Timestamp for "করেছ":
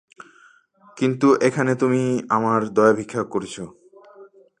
3.23-3.55